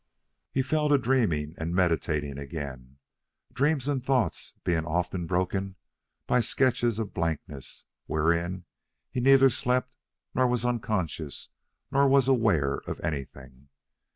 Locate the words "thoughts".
4.03-4.55